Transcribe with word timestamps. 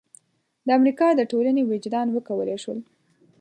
د 0.65 0.67
امریکا 0.79 1.07
د 1.15 1.21
ټولنې 1.31 1.61
وجدان 1.71 2.07
وکولای 2.11 2.57
شول. 2.63 2.79